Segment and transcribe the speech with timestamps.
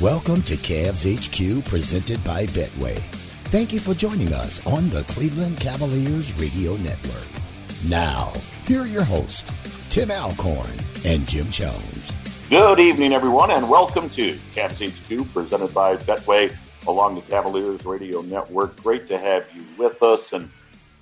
[0.00, 2.96] Welcome to Cavs HQ presented by Betway.
[3.50, 7.28] Thank you for joining us on the Cleveland Cavaliers Radio Network.
[7.86, 8.32] Now,
[8.66, 9.52] here are your hosts,
[9.90, 12.14] Tim Alcorn and Jim Chones.
[12.48, 16.56] Good evening, everyone, and welcome to Cavs HQ presented by Betway
[16.86, 18.82] along the Cavaliers Radio Network.
[18.82, 20.32] Great to have you with us.
[20.32, 20.48] And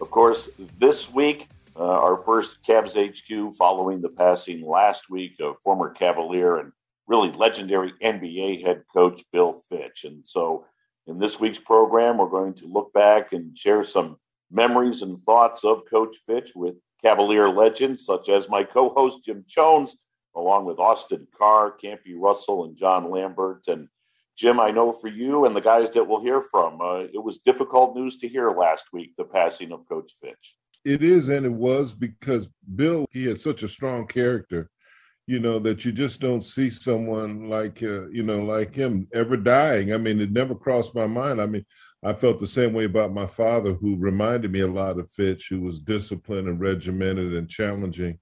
[0.00, 5.56] of course, this week, uh, our first Cavs HQ following the passing last week of
[5.60, 6.72] former Cavalier and
[7.08, 10.04] really legendary NBA head coach Bill Fitch.
[10.04, 10.66] And so,
[11.06, 14.18] in this week's program, we're going to look back and share some
[14.50, 19.44] memories and thoughts of Coach Fitch with Cavalier legends such as my co host Jim
[19.48, 19.96] Chones,
[20.36, 23.66] along with Austin Carr, Campy Russell, and John Lambert.
[23.68, 23.88] And
[24.36, 27.38] Jim, I know for you and the guys that we'll hear from, uh, it was
[27.38, 30.56] difficult news to hear last week the passing of Coach Fitch.
[30.84, 34.70] It is, and it was because Bill, he had such a strong character
[35.28, 39.36] you know that you just don't see someone like uh, you know like him ever
[39.36, 39.92] dying.
[39.92, 41.40] I mean it never crossed my mind.
[41.40, 41.66] I mean
[42.02, 45.48] i felt the same way about my father who reminded me a lot of fitch
[45.50, 48.18] who was disciplined and regimented and challenging.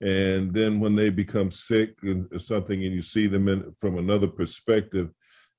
[0.00, 1.96] And then when they become sick
[2.32, 5.10] or something and you see them in, from another perspective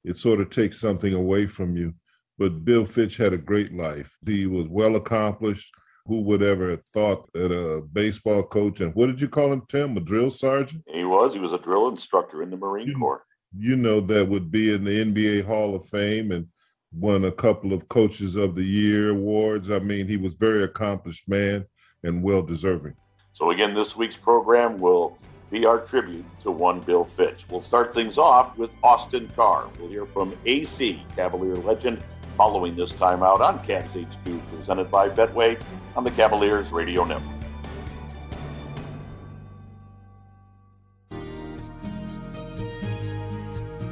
[0.03, 1.93] it sort of takes something away from you.
[2.39, 4.09] But bill fitch had a great life.
[4.25, 5.69] He was well accomplished
[6.07, 9.63] who would ever have thought that a baseball coach and what did you call him,
[9.67, 9.97] Tim?
[9.97, 10.83] A drill sergeant?
[10.87, 11.33] He was.
[11.33, 13.23] He was a drill instructor in the Marine you, Corps.
[13.57, 16.47] You know that would be in the NBA Hall of Fame and
[16.93, 19.69] won a couple of Coaches of the Year awards.
[19.69, 21.65] I mean, he was very accomplished man
[22.03, 22.95] and well deserving.
[23.33, 25.17] So again, this week's program will
[25.51, 27.45] be our tribute to one Bill Fitch.
[27.49, 29.69] We'll start things off with Austin Carr.
[29.79, 32.03] We'll hear from AC Cavalier legend
[32.37, 35.59] following this timeout on Cavs HQ, presented by Betway
[35.95, 37.33] on the Cavaliers Radio Network.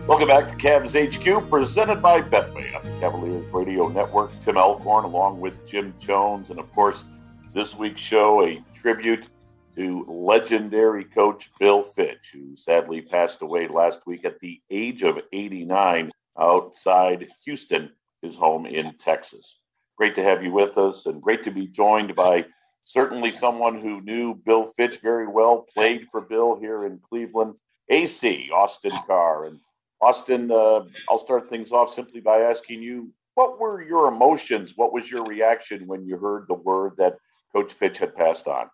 [0.07, 4.39] Welcome back to Cavs HQ, presented by Betway on the Cavaliers Radio Network.
[4.41, 7.03] Tim Alcorn, along with Jim Chones, and of course,
[7.51, 9.27] this week's show a tribute
[9.75, 15.19] to legendary coach Bill Fitch, who sadly passed away last week at the age of
[15.33, 17.89] 89 outside Houston
[18.25, 19.59] his home in Texas.
[19.97, 22.45] Great to have you with us and great to be joined by
[22.83, 27.55] certainly someone who knew Bill Fitch very well, played for Bill here in Cleveland,
[27.89, 29.45] AC, Austin Carr.
[29.45, 29.59] And
[30.01, 34.73] Austin, uh, I'll start things off simply by asking you what were your emotions?
[34.75, 37.17] What was your reaction when you heard the word that
[37.53, 38.69] Coach Fitch had passed on?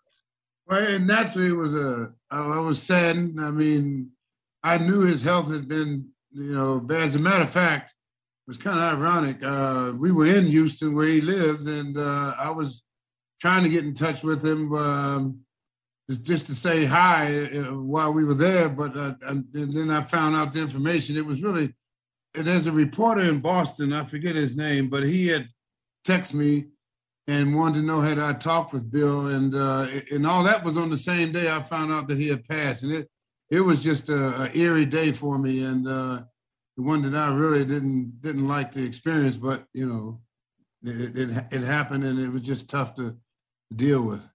[0.68, 2.14] Well, naturally, it was a.
[2.30, 3.42] I was saddened.
[3.42, 4.12] I mean,
[4.64, 7.96] I knew his health had been, you know, as a matter of fact,
[8.52, 9.42] was kind of ironic.
[9.42, 12.84] Uh, we were in Houston where he lives, and uh, I was
[13.40, 15.40] trying to get in touch with him um,
[16.10, 18.68] just, to say hi uh, while we were there.
[18.68, 21.16] But uh, and then I found out the information.
[21.16, 21.74] It was really
[22.34, 23.94] there's a reporter in Boston.
[23.94, 25.48] I forget his name, but he had
[26.06, 26.66] texted me
[27.28, 30.76] and wanted to know had I talked with Bill, and uh, and all that was
[30.76, 33.08] on the same day I found out that he had passed, and it
[33.50, 36.24] it was just a, a eerie day for me, and uh,
[36.82, 40.22] the one that I really didn't didn't like the experience, but you know,
[40.84, 43.16] it it, it happened and it was just tough to
[43.76, 44.28] deal with.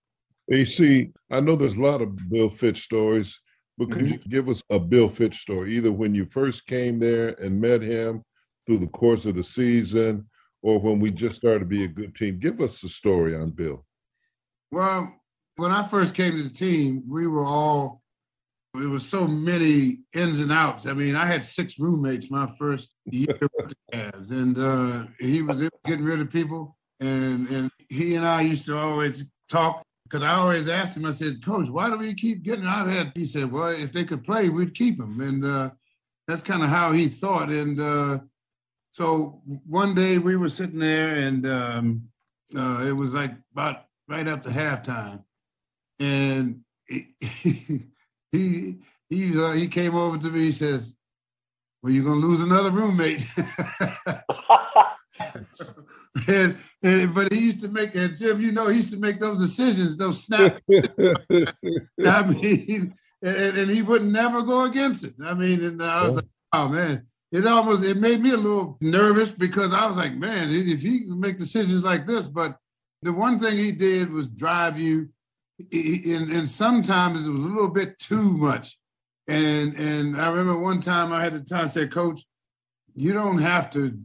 [0.51, 3.41] AC, I know there's a lot of Bill Fitch stories,
[3.77, 4.13] but could mm-hmm.
[4.13, 7.83] you give us a Bill Fitch story, either when you first came there and met
[7.83, 8.23] him
[8.65, 10.29] through the course of the season,
[10.63, 12.39] or when we just started to be a good team?
[12.39, 13.85] Give us a story on Bill.
[14.71, 15.13] Well,
[15.57, 18.03] when I first came to the team, we were all
[18.83, 20.87] it was so many ins and outs.
[20.87, 25.43] I mean, I had six roommates my first year with the Cavs, and uh, he
[25.43, 30.23] was getting rid of people, and and he and I used to always talk because
[30.23, 31.07] I always asked him.
[31.07, 33.13] I said, Coach, why do we keep getting out of that?
[33.15, 35.71] He said, Well, if they could play, we'd keep them, and uh,
[36.29, 37.51] that's kind of how he thought.
[37.51, 38.21] And uh,
[38.91, 42.03] so one day we were sitting there, and um,
[42.57, 45.23] uh, it was like about right after halftime,
[45.99, 47.15] and he
[48.37, 48.77] he
[49.09, 50.41] he, uh, he came over to me.
[50.41, 50.95] He says,
[51.83, 53.27] "Well, you're gonna lose another roommate."
[56.29, 59.21] and, and, but he used to make and Jim, you know, he used to make
[59.21, 60.61] those decisions, those snap.
[60.71, 65.15] I mean, and, and, he would never go against it.
[65.25, 68.77] I mean, and I was like, oh man, it almost it made me a little
[68.81, 72.57] nervous because I was like, man, if he can make decisions like this, but
[73.03, 75.09] the one thing he did was drive you,
[75.59, 78.79] and, and sometimes it was a little bit too much.
[79.29, 82.25] And and I remember one time I had to tell, I said, Coach,
[82.95, 83.99] you don't have to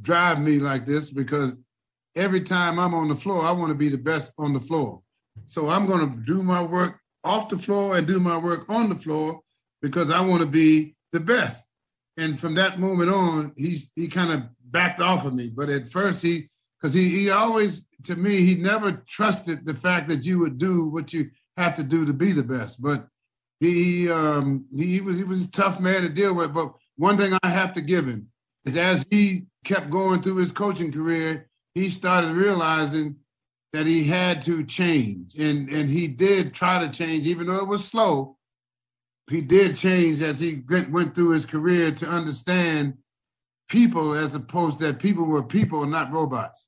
[0.00, 1.56] drive me like this because
[2.14, 5.02] every time I'm on the floor, I want to be the best on the floor.
[5.46, 8.88] So I'm going to do my work off the floor and do my work on
[8.88, 9.40] the floor
[9.82, 11.64] because I want to be the best.
[12.16, 15.50] And from that moment on, he's he kind of backed off of me.
[15.50, 16.48] But at first, he
[16.80, 20.88] because he he always to me he never trusted the fact that you would do
[20.88, 22.80] what you have to do to be the best.
[22.80, 23.06] But
[23.60, 26.54] he um he, he was he was a tough man to deal with.
[26.54, 28.28] But one thing I have to give him
[28.64, 33.16] is as he kept going through his coaching career, he started realizing
[33.72, 35.34] that he had to change.
[35.36, 38.36] And, and he did try to change, even though it was slow.
[39.30, 42.96] He did change as he went through his career to understand
[43.68, 46.66] people as opposed that people were people and not robots.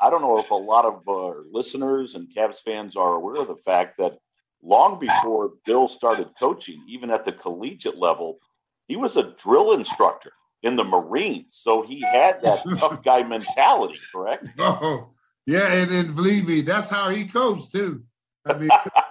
[0.00, 3.48] I don't know if a lot of uh, listeners and Cavs fans are aware of
[3.48, 4.18] the fact that
[4.62, 8.38] long before Bill started coaching, even at the collegiate level,
[8.86, 10.32] he was a drill instructor
[10.62, 11.46] in the Marines.
[11.50, 14.46] So he had that tough guy mentality, correct?
[14.58, 15.10] Oh,
[15.46, 15.72] yeah.
[15.72, 18.02] And, and believe me, that's how he coached too.
[18.46, 19.02] I mean, I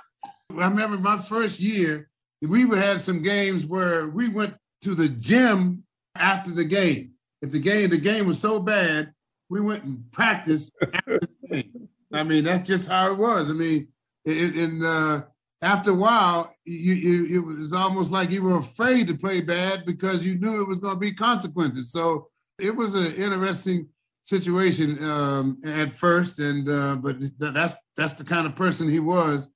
[0.49, 2.09] remember my first year,
[2.41, 5.83] we had some games where we went to the gym
[6.15, 7.13] after the game.
[7.41, 9.13] If the game, the game was so bad,
[9.49, 10.73] we went and practiced.
[12.13, 13.49] I mean, that's just how it was.
[13.49, 13.87] I mean,
[14.25, 15.21] in uh,
[15.61, 19.85] after a while, you, you, it was almost like you were afraid to play bad
[19.85, 21.91] because you knew it was going to be consequences.
[21.91, 22.27] So
[22.59, 23.87] it was an interesting
[24.23, 29.47] situation um, at first, and uh, but that's that's the kind of person he was.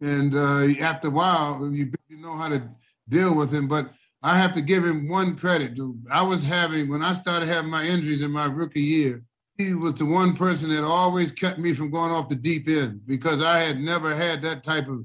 [0.00, 2.68] And uh, after a while, you, you know how to
[3.08, 3.68] deal with him.
[3.68, 3.90] But
[4.24, 5.74] I have to give him one credit.
[5.74, 6.02] dude.
[6.10, 9.22] I was having when I started having my injuries in my rookie year.
[9.58, 13.02] He was the one person that always kept me from going off the deep end
[13.06, 15.04] because I had never had that type of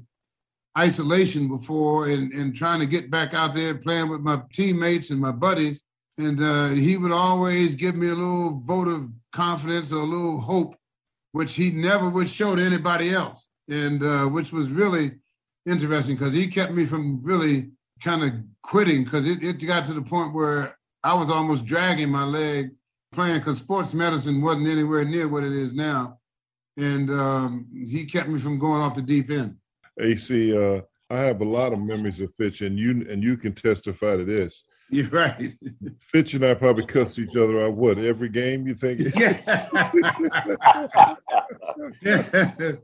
[0.76, 5.20] isolation before and, and trying to get back out there playing with my teammates and
[5.20, 5.82] my buddies.
[6.16, 10.40] And uh, he would always give me a little vote of confidence or a little
[10.40, 10.76] hope,
[11.32, 13.48] which he never would show to anybody else.
[13.68, 15.12] And uh, which was really
[15.66, 17.70] interesting because he kept me from really
[18.02, 18.32] kind of
[18.62, 22.70] quitting because it, it got to the point where I was almost dragging my leg
[23.12, 26.18] playing because sports medicine wasn't anywhere near what it is now.
[26.76, 29.56] And um, he kept me from going off the deep end.
[30.00, 30.80] AC, uh,
[31.10, 34.24] I have a lot of memories of Fitch, and you and you can testify to
[34.24, 34.64] this.
[34.90, 35.52] You're right.
[36.00, 37.74] Fitch and I probably cuss each other out.
[37.74, 39.00] What every game you think?
[39.16, 39.38] Yeah.
[42.02, 42.76] yeah.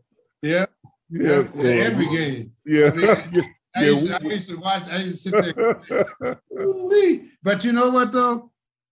[0.42, 0.66] Yeah.
[1.10, 1.44] yeah.
[1.54, 2.52] Every game.
[2.64, 2.90] Yeah.
[2.92, 4.88] I, mean, I, used to, I, used to, watch.
[4.88, 6.40] I used to sit there.
[7.42, 8.50] but you know what though?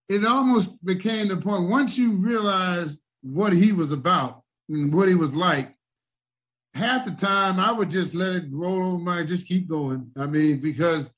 [0.08, 5.14] It almost became the point once you realize what he was about and what he
[5.14, 5.74] was like
[6.74, 10.10] half the time I would just let it roll over my, just keep going.
[10.18, 11.08] I mean, because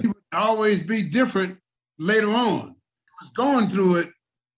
[0.00, 1.58] he would always be different
[1.98, 2.70] later on.
[2.70, 4.10] I was going through it.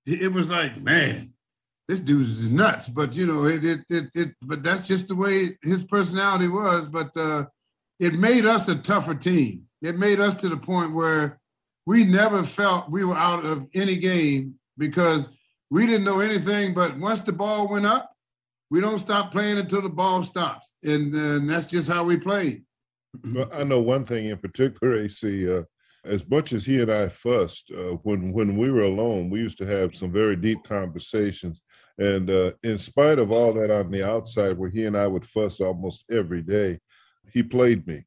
[0.07, 1.33] It was like, man,
[1.89, 2.89] this dude is nuts.
[2.89, 6.89] But you know, it, it, it, it but that's just the way his personality was.
[6.89, 7.47] But uh,
[8.01, 9.65] it made us a tougher team.
[9.83, 11.39] It made us to the point where
[11.87, 15.29] we never felt we were out of any game because
[15.71, 16.75] we didn't know anything.
[16.75, 18.11] But once the ball went up,
[18.71, 22.63] we don't stop playing until the ball stops, and, and that's just how we play.
[23.25, 25.53] Well, I know one thing in particular, AC.
[25.53, 25.63] Uh,
[26.05, 29.59] as much as he and I fussed uh, when when we were alone, we used
[29.59, 31.61] to have some very deep conversations.
[31.99, 35.27] And uh, in spite of all that on the outside, where he and I would
[35.27, 36.79] fuss almost every day,
[37.33, 38.05] he played me.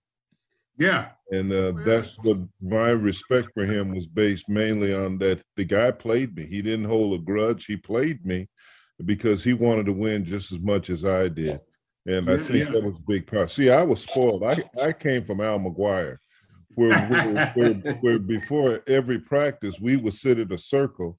[0.77, 1.09] Yeah.
[1.31, 5.91] And uh, that's what my respect for him was based mainly on that the guy
[5.91, 6.45] played me.
[6.45, 7.65] He didn't hold a grudge.
[7.65, 8.47] He played me
[9.03, 11.59] because he wanted to win just as much as I did.
[12.05, 12.71] And I think yeah.
[12.71, 13.51] that was a big part.
[13.51, 14.43] See, I was spoiled.
[14.43, 16.17] I, I came from Al McGuire,
[16.75, 21.17] where, where, where, where before every practice, we would sit in a circle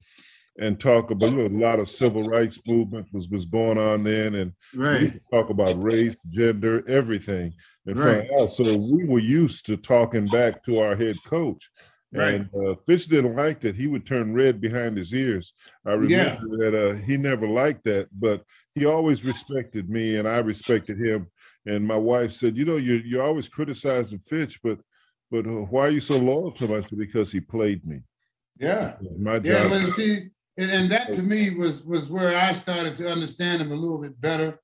[0.59, 4.05] and talk about you know, a lot of civil rights movement was, was going on
[4.05, 5.21] then and right.
[5.33, 7.53] talk about race, gender, everything.
[7.87, 8.29] And right.
[8.51, 11.71] So we were used to talking back to our head coach.
[12.13, 12.35] Right.
[12.35, 13.75] And uh, Fitch didn't like that.
[13.75, 15.53] He would turn red behind his ears.
[15.85, 16.37] I remember yeah.
[16.59, 21.27] that uh, he never liked that, but he always respected me and I respected him.
[21.67, 24.79] And my wife said, "You know, you're you're always criticizing Fitch, but
[25.31, 28.03] but uh, why are you so loyal to him?" I said, "Because he played me."
[28.59, 29.47] Yeah, my job.
[29.47, 33.63] Yeah, but see, and, and that to me was was where I started to understand
[33.63, 34.61] him a little bit better,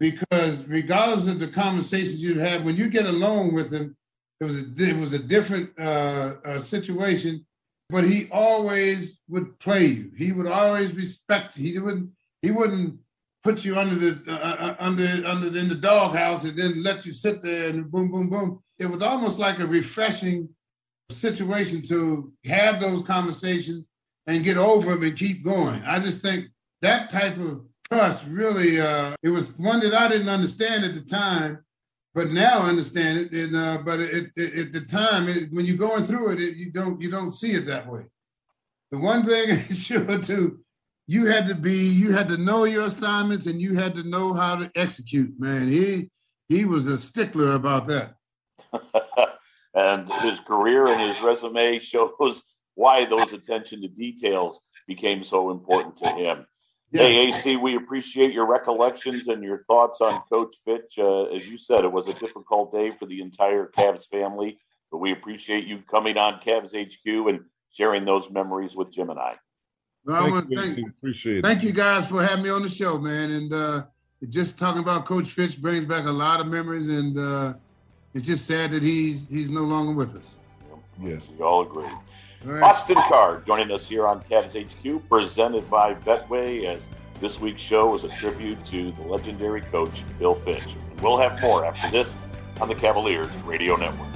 [0.00, 3.96] because regardless of the conversations you'd have, when you get alone with him,
[4.40, 7.46] it was a, it was a different uh, uh, situation.
[7.90, 10.10] But he always would play you.
[10.16, 11.56] He would always respect.
[11.56, 11.72] You.
[11.72, 12.10] He wouldn't.
[12.42, 12.98] He wouldn't
[13.44, 17.04] put you under the uh, uh, uh, under under in the doghouse and then let
[17.04, 18.60] you sit there and boom boom boom.
[18.78, 20.48] It was almost like a refreshing
[21.10, 23.86] situation to have those conversations
[24.26, 25.82] and get over them and keep going.
[25.84, 26.48] I just think
[26.80, 31.00] that type of trust really uh, it was one that I didn't understand at the
[31.00, 31.64] time,
[32.14, 33.32] but now I understand it.
[33.32, 36.70] And uh, but it, it, at the time, it, when you're going through it, you
[36.70, 38.04] don't you don't see it that way.
[38.90, 40.64] The one thing sure too
[41.06, 44.32] you had to be you had to know your assignments and you had to know
[44.32, 46.08] how to execute man he
[46.48, 48.14] he was a stickler about that
[49.74, 52.42] and his career and his resume shows
[52.74, 56.46] why those attention to details became so important to him
[56.94, 57.02] yeah.
[57.02, 61.58] hey ac we appreciate your recollections and your thoughts on coach fitch uh, as you
[61.58, 64.58] said it was a difficult day for the entire cavs family
[64.90, 67.40] but we appreciate you coming on cavs hq and
[67.72, 69.34] sharing those memories with jim and i
[70.06, 71.44] no, thank, I want to thank, appreciate it.
[71.44, 73.30] Thank you guys for having me on the show, man.
[73.30, 73.84] And uh,
[74.28, 77.54] just talking about Coach Fitch brings back a lot of memories, and uh,
[78.12, 80.34] it's just sad that he's he's no longer with us.
[81.00, 81.88] Yes, we all agree.
[82.44, 82.62] Right.
[82.62, 86.82] Austin Carr joining us here on Cavs HQ, presented by Betway, as
[87.18, 90.76] this week's show is a tribute to the legendary coach Bill Fitch.
[90.90, 92.14] And we'll have more after this
[92.60, 94.10] on the Cavaliers Radio Network.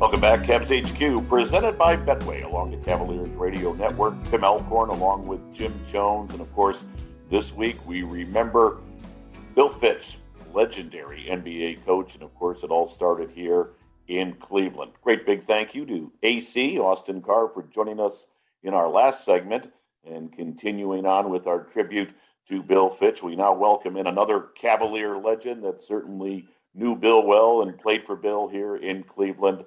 [0.00, 4.20] Welcome back, Cavs HQ, presented by Betway along the Cavaliers Radio Network.
[4.24, 6.32] Tim Alcorn along with Jim Chones.
[6.32, 6.86] And of course,
[7.30, 8.78] this week we remember
[9.54, 10.18] Bill Fitch,
[10.54, 12.14] legendary NBA coach.
[12.14, 13.70] And of course, it all started here
[14.08, 14.92] in Cleveland.
[15.02, 18.26] Great big thank you to AC, Austin Carr, for joining us
[18.62, 19.72] in our last segment
[20.04, 22.10] and continuing on with our tribute
[22.48, 23.22] to Bill Fitch.
[23.22, 28.16] We now welcome in another Cavalier legend that certainly knew Bill well and played for
[28.16, 29.64] Bill here in Cleveland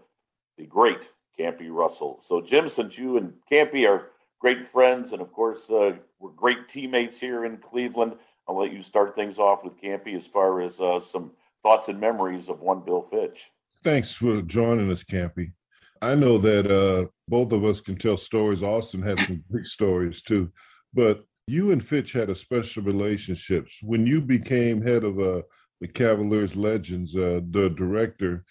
[0.57, 2.19] the great Campy Russell.
[2.21, 6.67] So, Jim, since you and Campy are great friends, and of course, uh, we're great
[6.67, 8.13] teammates here in Cleveland,
[8.47, 11.31] I'll let you start things off with Campy as far as uh, some
[11.63, 13.51] thoughts and memories of one Bill Fitch.
[13.83, 15.53] Thanks for joining us, Campy.
[16.01, 18.61] I know that uh, both of us can tell stories.
[18.61, 20.51] Austin has some great stories too,
[20.93, 23.67] but you and Fitch had a special relationship.
[23.81, 25.41] When you became head of uh,
[25.81, 28.43] the Cavaliers Legends, uh, the director,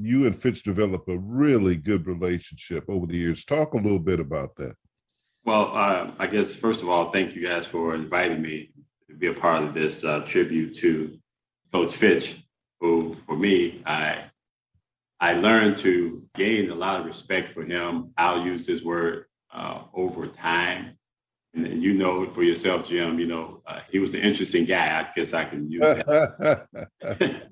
[0.00, 3.44] you and Fitch developed a really good relationship over the years.
[3.44, 4.74] Talk a little bit about that.
[5.44, 8.70] Well, uh, I guess first of all, thank you guys for inviting me
[9.10, 11.18] to be a part of this uh, tribute to
[11.72, 12.42] Coach Fitch,
[12.80, 14.24] who, for me, I
[15.20, 18.12] I learned to gain a lot of respect for him.
[18.16, 20.96] I'll use this word uh, over time.
[21.52, 25.00] And you know for yourself, Jim, you know, uh, he was an interesting guy.
[25.00, 26.68] I guess I can use that.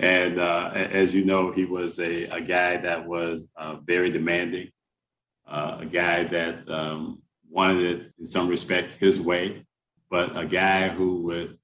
[0.00, 4.70] and uh, as you know, he was a, a guy that was uh, very demanding,
[5.46, 9.63] uh, a guy that um, wanted it in some respects his way,
[10.14, 11.58] but a guy who would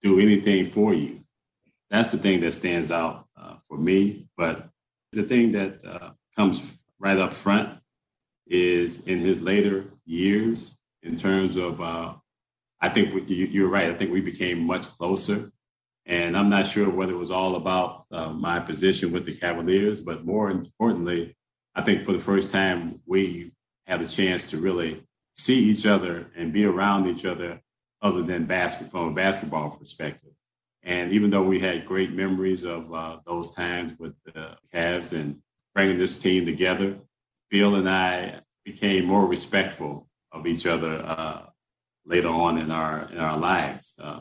[0.00, 1.24] do anything for you.
[1.90, 4.28] That's the thing that stands out uh, for me.
[4.36, 4.68] But
[5.10, 7.80] the thing that uh, comes right up front
[8.46, 12.14] is in his later years, in terms of, uh,
[12.80, 13.90] I think you're right.
[13.90, 15.50] I think we became much closer.
[16.04, 20.00] And I'm not sure whether it was all about uh, my position with the Cavaliers,
[20.00, 21.36] but more importantly,
[21.74, 23.50] I think for the first time, we
[23.88, 27.60] had a chance to really see each other and be around each other
[28.02, 30.32] other than basket from a basketball perspective.
[30.82, 35.40] And even though we had great memories of uh, those times with the Cavs and
[35.74, 36.96] bringing this team together,
[37.50, 41.42] Bill and I became more respectful of each other uh,
[42.04, 43.94] later on in our in our lives.
[43.98, 44.20] Uh,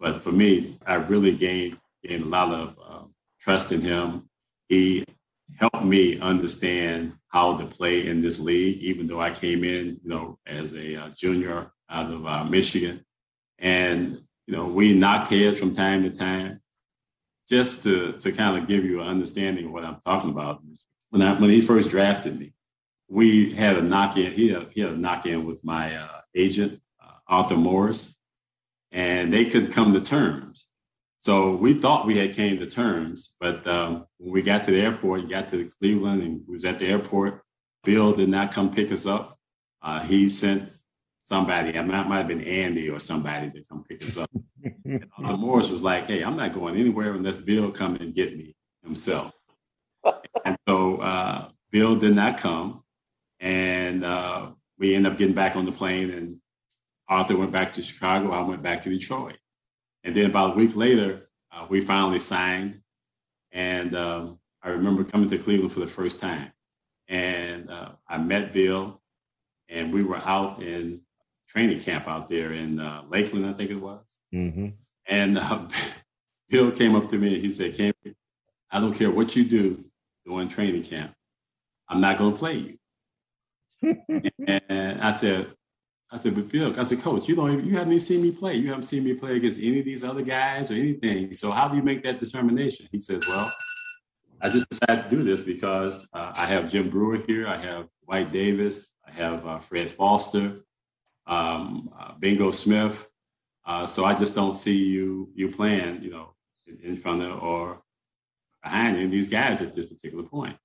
[0.00, 3.04] but for me, I really gained gained a lot of uh,
[3.40, 4.28] trust in him.
[4.68, 5.04] He
[5.58, 10.08] helped me understand how to play in this league, even though I came in, you
[10.08, 13.04] know, as a uh, junior out of uh, Michigan,
[13.58, 16.60] and you know, we knocked heads from time to time.
[17.48, 20.62] Just to to kind of give you an understanding of what I'm talking about,
[21.10, 22.52] when I when he first drafted me,
[23.08, 24.32] we had a knock in.
[24.32, 28.14] He had, he had a knock in with my uh, agent uh, Arthur Morris,
[28.90, 30.68] and they could come to terms.
[31.18, 34.80] So we thought we had came to terms, but um, when we got to the
[34.80, 37.42] airport, got to Cleveland and was at the airport.
[37.84, 39.38] Bill did not come pick us up.
[39.82, 40.72] Uh, he sent
[41.32, 44.30] somebody, it might, might have been Andy or somebody to come pick us up.
[44.84, 48.36] and Arthur Morris was like, hey, I'm not going anywhere unless Bill come and get
[48.36, 49.32] me himself.
[50.44, 52.82] and so uh, Bill did not come.
[53.40, 56.36] And uh, we ended up getting back on the plane and
[57.08, 58.32] Arthur went back to Chicago.
[58.32, 59.38] I went back to Detroit.
[60.04, 62.82] And then about a week later, uh, we finally signed.
[63.52, 66.52] And um, I remember coming to Cleveland for the first time.
[67.08, 69.00] And uh, I met Bill,
[69.70, 71.01] and we were out in
[71.52, 74.04] training camp out there in uh, Lakeland, I think it was.
[74.34, 74.68] Mm-hmm.
[75.06, 75.68] And uh,
[76.48, 77.92] Bill came up to me and he said, Cam,
[78.70, 79.84] I don't care what you do
[80.24, 81.12] during training camp.
[81.88, 82.78] I'm not going to play you.
[84.46, 85.52] and I said,
[86.10, 88.30] I said, but Bill, I said, Coach, you don't even, you haven't even seen me
[88.30, 88.54] play.
[88.54, 91.34] You haven't seen me play against any of these other guys or anything.
[91.34, 92.86] So how do you make that determination?
[92.90, 93.52] He said, Well,
[94.40, 97.88] I just decided to do this because uh, I have Jim Brewer here, I have
[98.04, 100.60] Dwight Davis, I have uh, Fred Foster,
[101.26, 103.08] um, uh, Bingo Smith.
[103.64, 106.34] Uh, so I just don't see you you playing, you know,
[106.66, 107.82] in, in front of or
[108.62, 110.56] behind any of these guys at this particular point.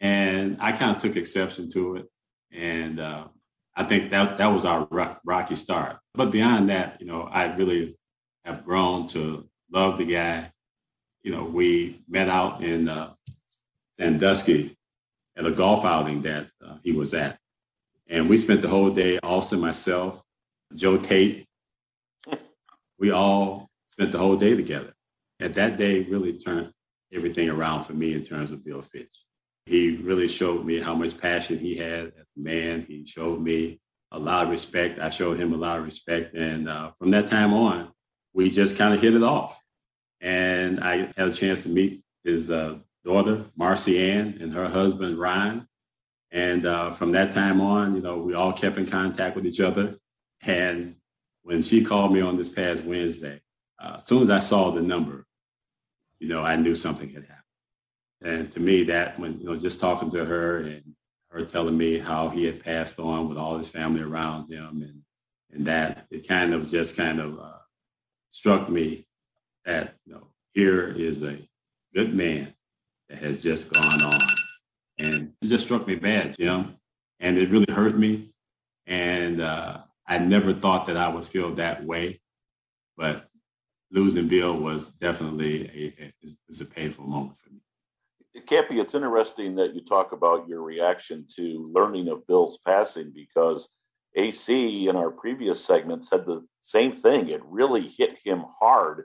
[0.00, 2.08] And I kind of took exception to it,
[2.50, 3.28] and uh,
[3.76, 4.88] I think that that was our
[5.24, 5.98] rocky start.
[6.14, 7.96] But beyond that, you know, I really
[8.44, 10.50] have grown to love the guy.
[11.22, 13.14] You know, we met out in uh,
[13.98, 14.76] Sandusky
[15.36, 17.38] at a golf outing that uh, he was at,
[18.12, 19.18] and we spent the whole day.
[19.22, 20.22] Austin, myself,
[20.74, 21.46] Joe Tait,
[22.98, 24.92] we all spent the whole day together.
[25.40, 26.72] And that day really turned
[27.12, 29.24] everything around for me in terms of Bill Fitch.
[29.64, 32.84] He really showed me how much passion he had as a man.
[32.86, 33.80] He showed me
[34.12, 34.98] a lot of respect.
[34.98, 36.34] I showed him a lot of respect.
[36.34, 37.90] And uh, from that time on,
[38.34, 39.58] we just kind of hit it off.
[40.20, 45.18] And I had a chance to meet his uh, daughter, Marcy Ann, and her husband,
[45.18, 45.66] Ryan.
[46.32, 49.60] And uh, from that time on, you know, we all kept in contact with each
[49.60, 49.98] other.
[50.46, 50.96] And
[51.42, 53.40] when she called me on this past Wednesday,
[53.78, 55.26] uh, as soon as I saw the number,
[56.18, 57.42] you know, I knew something had happened.
[58.22, 60.94] And to me, that when you know, just talking to her and
[61.30, 65.02] her telling me how he had passed on with all his family around him, and
[65.52, 67.58] and that it kind of just kind of uh,
[68.30, 69.04] struck me
[69.64, 71.38] that you know here is a
[71.94, 72.54] good man
[73.08, 74.20] that has just gone on,
[75.02, 76.64] and it just struck me bad, you know,
[77.20, 78.32] and it really hurt me,
[78.86, 82.20] and uh, I never thought that I would feel that way,
[82.96, 83.28] but
[83.90, 86.12] losing Bill was definitely a, a,
[86.48, 87.60] was a painful moment for me.
[88.46, 93.68] Cappy, it's interesting that you talk about your reaction to learning of Bill's passing because
[94.14, 97.28] AC in our previous segment said the same thing.
[97.28, 99.04] It really hit him hard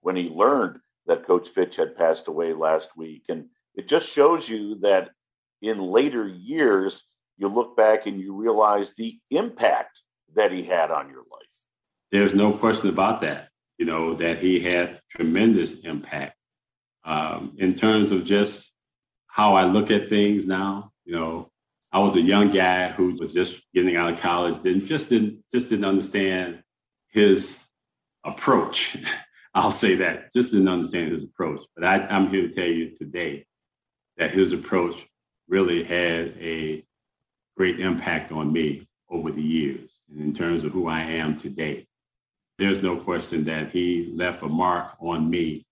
[0.00, 3.24] when he learned that Coach Fitch had passed away last week.
[3.28, 5.10] And it just shows you that
[5.62, 7.04] in later years,
[7.38, 10.02] you look back and you realize the impact
[10.34, 11.48] that he had on your life.
[12.10, 13.48] There's no question about that,
[13.78, 16.36] you know, that he had tremendous impact
[17.04, 18.72] um, in terms of just
[19.26, 21.48] how I look at things now, you know,
[21.90, 25.42] I was a young guy who was just getting out of college, didn't just didn't
[25.52, 26.62] just didn't understand
[27.08, 27.66] his
[28.24, 28.96] approach.
[29.54, 31.62] I'll say that just didn't understand his approach.
[31.76, 33.44] But I, I'm here to tell you today
[34.16, 35.06] that his approach
[35.52, 36.82] really had a
[37.58, 41.86] great impact on me over the years and in terms of who I am today.
[42.56, 45.66] There's no question that he left a mark on me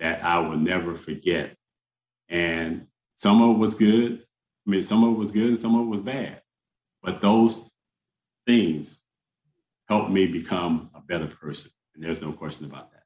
[0.00, 1.56] that I will never forget.
[2.28, 4.22] And some of it was good.
[4.66, 6.42] I mean, some of it was good and some of it was bad.
[7.02, 7.70] But those
[8.46, 9.00] things
[9.88, 11.70] helped me become a better person.
[11.94, 13.04] And there's no question about that.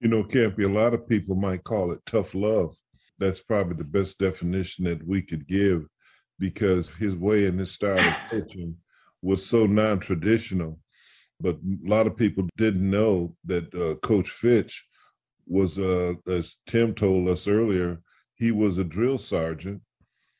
[0.00, 2.76] You know, Cappy, a lot of people might call it tough love.
[3.18, 5.86] That's probably the best definition that we could give
[6.38, 8.76] because his way and his style of pitching
[9.22, 10.78] was so non-traditional.
[11.40, 14.84] But a lot of people didn't know that uh, Coach Fitch
[15.46, 18.00] was, uh, as Tim told us earlier,
[18.34, 19.80] he was a drill sergeant.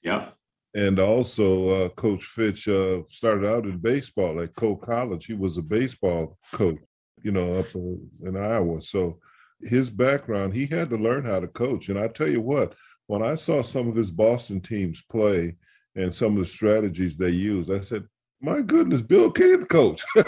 [0.02, 0.34] Yep.
[0.74, 5.26] and also uh, Coach Fitch uh, started out in baseball at Coe College.
[5.26, 6.78] He was a baseball coach,
[7.22, 8.82] you know, up in Iowa.
[8.82, 9.18] So
[9.60, 11.88] his background, he had to learn how to coach.
[11.88, 12.74] And I tell you what,
[13.06, 15.56] when I saw some of his Boston teams play
[15.94, 18.04] and some of the strategies they used, I said,
[18.40, 20.02] my goodness, Bill can coach.
[20.16, 20.22] you,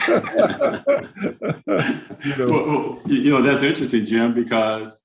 [2.38, 2.46] know.
[2.48, 4.96] Well, you know, that's interesting, Jim, because,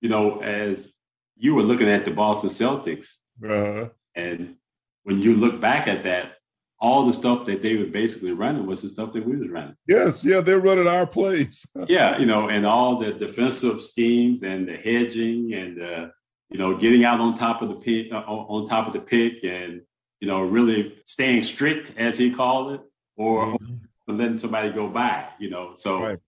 [0.00, 0.92] you know, as
[1.36, 3.88] you were looking at the Boston Celtics, uh-huh.
[4.14, 4.56] and
[5.04, 6.32] when you look back at that,
[6.80, 9.74] all the stuff that they were basically running was the stuff that we was running.
[9.86, 11.66] Yes, yeah, they're running our plays.
[11.88, 16.08] yeah, you know, and all the defensive schemes and the hedging and uh,
[16.50, 19.42] you know getting out on top of the pick, uh, on top of the pick,
[19.42, 19.82] and
[20.20, 22.80] you know really staying strict as he called it,
[23.16, 23.74] or, mm-hmm.
[24.06, 25.28] or letting somebody go by.
[25.40, 26.18] You know, so right.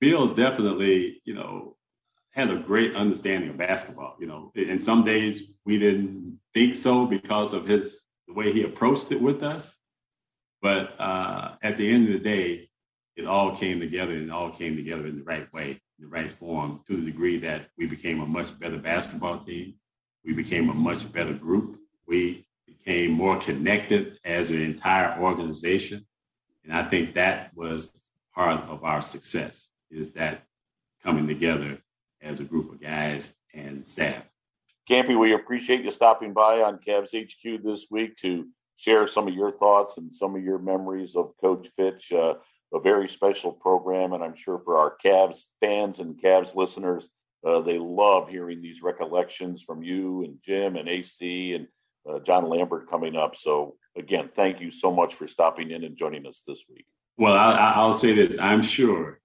[0.00, 1.76] Bill definitely you know
[2.32, 4.16] had a great understanding of basketball.
[4.20, 8.64] You know, and some days we didn't think so because of his the way he
[8.64, 9.76] approached it with us
[10.64, 12.70] but uh, at the end of the day,
[13.16, 16.06] it all came together and it all came together in the right way, in the
[16.06, 19.74] right form, to the degree that we became a much better basketball team.
[20.24, 21.76] We became a much better group.
[22.08, 26.06] We became more connected as an entire organization.
[26.64, 27.92] And I think that was
[28.34, 30.44] part of our success is that
[31.02, 31.76] coming together
[32.22, 34.22] as a group of guys and staff.
[34.88, 39.34] Campy, we appreciate you stopping by on Cavs HQ this week to share some of
[39.34, 42.12] your thoughts and some of your memories of Coach Fitch.
[42.12, 42.34] Uh,
[42.72, 47.08] a very special program, and I'm sure for our Cavs fans and Cavs listeners,
[47.46, 51.68] uh, they love hearing these recollections from you and Jim and AC and
[52.08, 53.36] uh, John Lambert coming up.
[53.36, 56.86] So, again, thank you so much for stopping in and joining us this week.
[57.16, 59.20] Well, I, will say this I'm sure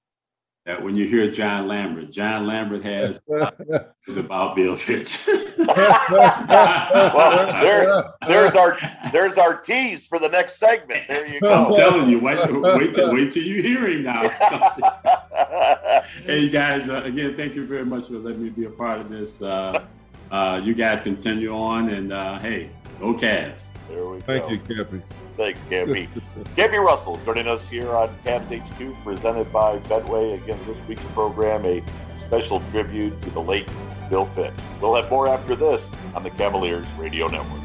[0.65, 3.19] that when you hear John Lambert, John Lambert has
[4.07, 5.27] is about Bill Fitch.
[5.67, 8.77] well, there, there's our
[9.11, 11.07] there's our tease for the next segment.
[11.07, 11.67] There you go.
[11.67, 14.29] I'm telling you, wait, wait, till, wait till you hear him now.
[16.23, 19.09] hey guys, uh, again, thank you very much for letting me be a part of
[19.09, 19.41] this.
[19.41, 19.85] Uh,
[20.31, 22.69] uh, you guys continue on, and uh, hey,
[22.99, 23.67] go Cavs.
[23.89, 24.49] There we thank go.
[24.49, 25.01] Thank you, Cappy.
[25.35, 26.07] Thanks, Campy.
[26.55, 30.35] Campy Russell joining us here on Cavs HQ, presented by Betway.
[30.41, 31.81] Again, this week's program, a
[32.17, 33.71] special tribute to the late
[34.09, 34.53] Bill Fitch.
[34.81, 37.61] We'll have more after this on the Cavaliers Radio Network.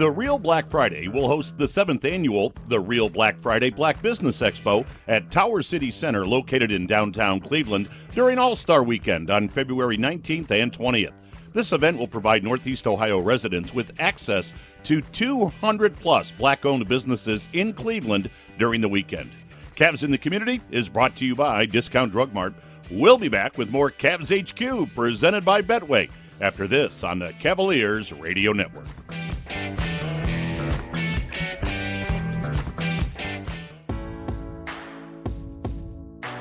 [0.00, 4.40] The Real Black Friday will host the seventh annual The Real Black Friday Black Business
[4.40, 9.98] Expo at Tower City Center, located in downtown Cleveland, during All Star Weekend on February
[9.98, 11.12] 19th and 20th.
[11.52, 17.46] This event will provide Northeast Ohio residents with access to 200 plus black owned businesses
[17.52, 19.30] in Cleveland during the weekend.
[19.80, 22.52] Cavs in the Community is brought to you by Discount Drug Mart.
[22.90, 26.10] We'll be back with more Cavs HQ presented by Betway
[26.42, 28.84] after this on the Cavaliers Radio Network.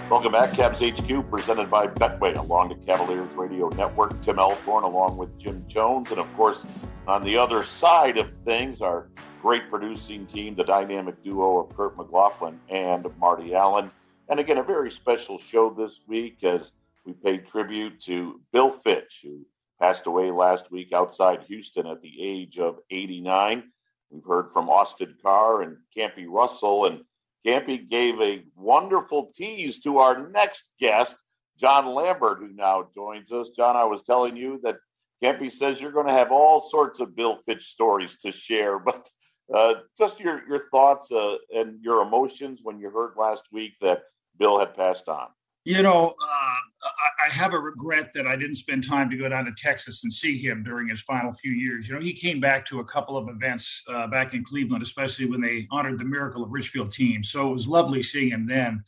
[0.10, 4.21] Welcome back, Cavs HQ, presented by Betway along the Cavaliers Radio Network.
[4.21, 6.12] Tim Alcorn along with Jim Chones.
[6.12, 6.65] And of course,
[7.08, 9.08] on the other side of things, our
[9.41, 13.91] great producing team, the dynamic duo of Kurt McLaughlin and Marty Allen.
[14.28, 16.71] And again, a very special show this week as
[17.06, 19.45] we paid tribute to Bill Fitch, who
[19.80, 23.63] passed away last week outside Houston at the age of 89.
[24.12, 27.02] We've heard from Austin Carr and Campy Russell and
[27.45, 31.15] Campy gave a wonderful tease to our next guest,
[31.58, 33.49] John Lambert, who now joins us.
[33.49, 34.78] John, I was telling you that
[35.23, 39.10] Campy says you're going to have all sorts of Bill Fitch stories to share, but
[39.53, 44.03] uh, just your your thoughts uh, and your emotions when you heard last week that
[44.38, 45.27] Bill had passed on.
[45.65, 46.89] You know, uh,
[47.27, 50.12] I have a regret that I didn't spend time to go down to Texas and
[50.12, 51.88] see him during his final few years.
[51.88, 55.25] You know, he came back to a couple of events uh, back in Cleveland, especially
[55.25, 57.23] when they honored the Miracle of Richfield team.
[57.23, 58.83] So it was lovely seeing him then.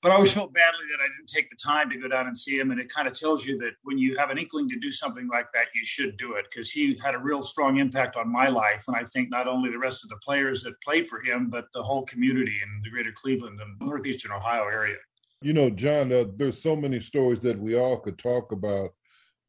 [0.00, 2.36] But I always felt badly that I didn't take the time to go down and
[2.36, 2.70] see him.
[2.70, 5.26] And it kind of tells you that when you have an inkling to do something
[5.26, 8.46] like that, you should do it because he had a real strong impact on my
[8.46, 8.84] life.
[8.86, 11.64] And I think not only the rest of the players that played for him, but
[11.74, 14.96] the whole community in the greater Cleveland and Northeastern Ohio area.
[15.42, 18.90] You know, John, uh, there's so many stories that we all could talk about,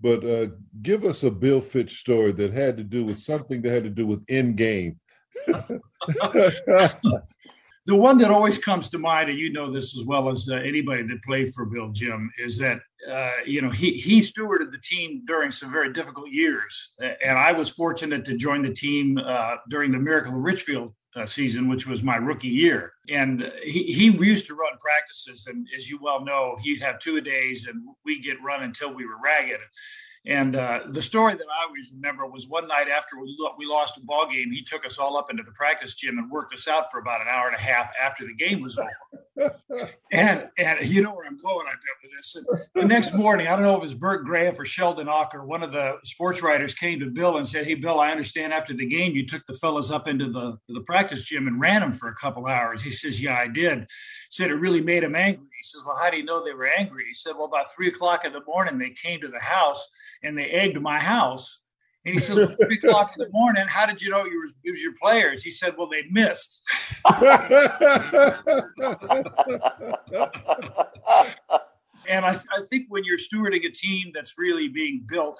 [0.01, 0.47] but uh,
[0.81, 3.89] give us a Bill Fitch story that had to do with something that had to
[3.91, 4.99] do with in game.
[7.85, 10.55] the one that always comes to mind, and you know this as well as uh,
[10.55, 14.79] anybody that played for Bill Jim, is that uh, you know he he stewarded the
[14.81, 19.55] team during some very difficult years, and I was fortunate to join the team uh,
[19.69, 22.93] during the Miracle of Richfield uh, season, which was my rookie year.
[23.09, 25.47] And he, he used to run practices.
[25.47, 28.93] And as you well know, he'd have two a days and we'd get run until
[28.93, 29.59] we were ragged.
[30.25, 33.97] And uh, the story that I always remember was one night after we, we lost
[33.97, 36.67] a ball game, he took us all up into the practice gym and worked us
[36.67, 38.89] out for about an hour and a half after the game was over.
[40.11, 42.35] and and you know where I'm going, I bet with this.
[42.35, 45.45] And the next morning, I don't know if it was Burt Graeff or Sheldon Ocker,
[45.45, 48.73] one of the sports writers came to Bill and said, "Hey, Bill, I understand after
[48.73, 51.93] the game you took the fellas up into the the practice gym and ran them
[51.93, 53.87] for a couple hours." He says, "Yeah, I did."
[54.29, 55.47] Said it really made him angry.
[55.59, 57.89] He says, "Well, how do you know they were angry?" He said, "Well, about three
[57.89, 59.87] o'clock in the morning, they came to the house."
[60.23, 61.59] and they egged my house.
[62.05, 64.49] And he says, well, three o'clock in the morning, how did you know you were,
[64.63, 65.43] it was your players?
[65.43, 66.61] He said, well, they missed.
[72.07, 75.39] and I, I, think when you're stewarding a team that's really being built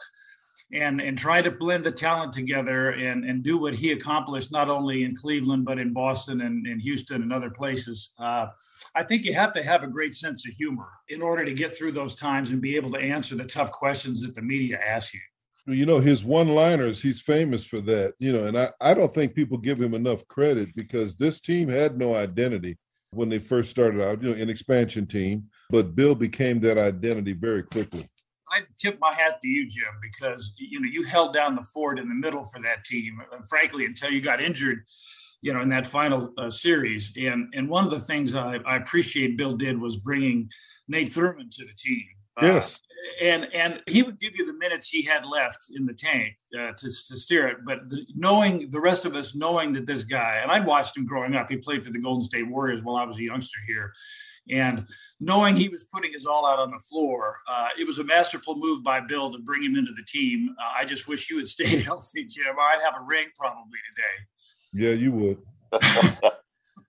[0.72, 4.70] and, and trying to blend the talent together and, and do what he accomplished, not
[4.70, 8.48] only in Cleveland, but in Boston and, and Houston and other places, uh,
[8.96, 11.76] I think you have to have a great sense of humor in order to get
[11.76, 15.14] through those times and be able to answer the tough questions that the media asks
[15.14, 15.20] you.
[15.66, 19.14] You know, his one liners, he's famous for that, you know, and I, I don't
[19.14, 22.78] think people give him enough credit because this team had no identity
[23.12, 27.34] when they first started out, you know, an expansion team, but Bill became that identity
[27.34, 28.08] very quickly.
[28.52, 32.00] I tip my hat to you, Jim, because you know you held down the fort
[32.00, 33.20] in the middle for that team.
[33.32, 34.84] And frankly, until you got injured,
[35.42, 37.12] you know, in that final uh, series.
[37.18, 40.50] And and one of the things I, I appreciate Bill did was bringing
[40.88, 42.06] Nate Thurmond to the team.
[42.42, 42.80] Uh, yes.
[43.22, 46.72] And and he would give you the minutes he had left in the tank uh,
[46.78, 47.58] to, to steer it.
[47.66, 51.06] But the, knowing the rest of us knowing that this guy, and I'd watched him
[51.06, 51.50] growing up.
[51.50, 53.94] He played for the Golden State Warriors while I was a youngster here.
[54.50, 54.88] And
[55.20, 58.56] knowing he was putting his all out on the floor, uh, it was a masterful
[58.56, 60.56] move by Bill to bring him into the team.
[60.60, 62.56] Uh, I just wish you had stayed healthy, Jim.
[62.60, 64.86] I'd have a ring probably today.
[64.86, 65.38] Yeah, you would.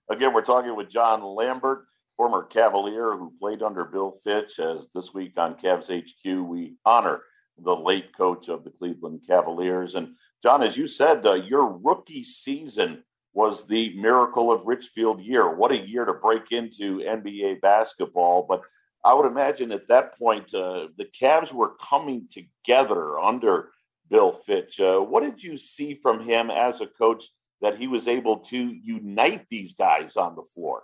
[0.09, 1.85] Again, we're talking with John Lambert,
[2.17, 4.59] former Cavalier who played under Bill Fitch.
[4.59, 7.21] As this week on Cavs HQ, we honor
[7.57, 9.95] the late coach of the Cleveland Cavaliers.
[9.95, 15.55] And John, as you said, uh, your rookie season was the miracle of Richfield year.
[15.55, 18.45] What a year to break into NBA basketball.
[18.47, 18.61] But
[19.03, 23.69] I would imagine at that point, uh, the Cavs were coming together under
[24.09, 24.79] Bill Fitch.
[24.79, 27.25] Uh, what did you see from him as a coach
[27.61, 30.83] that he was able to unite these guys on the floor?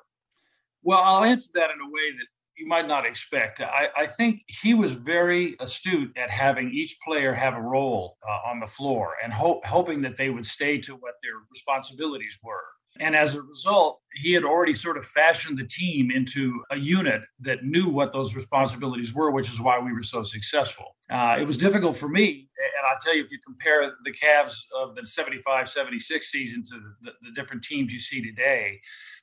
[0.83, 2.27] Well, I'll answer that in a way that
[2.57, 3.61] you might not expect.
[3.61, 8.49] I, I think he was very astute at having each player have a role uh,
[8.49, 12.63] on the floor and ho- hoping that they would stay to what their responsibilities were.
[12.99, 17.21] And as a result, he had already sort of fashioned the team into a unit
[17.41, 20.95] that knew what those responsibilities were, which is why we were so successful.
[21.11, 22.46] Uh, it was difficult for me.
[22.57, 26.79] And I'll tell you, if you compare the Cavs of the 75 76 season to
[27.01, 28.79] the, the different teams you see today,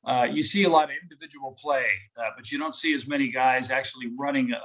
[0.07, 1.87] uh, you see a lot of individual play,
[2.19, 4.61] uh, but you don't see as many guys actually running a, a,